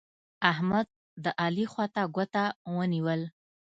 احمد؛ 0.51 0.85
د 1.23 1.25
علي 1.41 1.65
خوا 1.71 1.85
ته 1.95 2.01
ګوته 2.15 2.43
ونيول. 2.75 3.21